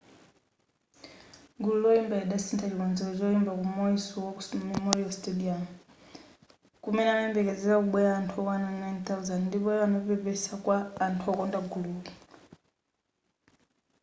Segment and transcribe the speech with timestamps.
[1.61, 4.35] gulu loyimbali lidasintha chikonzero choimba ku maui's war
[4.71, 5.61] memorial stadium
[6.83, 12.11] kumene kumayembekezeleka kubwela anthu okwana 9,000 ndipo iwo anapepesa kwa anthu okonda gululi